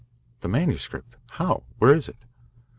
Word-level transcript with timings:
"The 0.39 0.47
manuscript? 0.47 1.15
How? 1.33 1.61
Where 1.77 1.93
is 1.93 2.09
it?" 2.09 2.25